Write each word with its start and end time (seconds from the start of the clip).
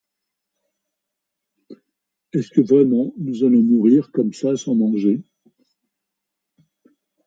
Est-ce 2.33 2.49
que 2.49 2.61
vraiment 2.61 3.13
nous 3.19 3.43
allons 3.43 3.61
mourir 3.61 4.09
comme 4.11 4.33
ça 4.33 4.57
sans 4.57 4.73
manger? 4.73 5.21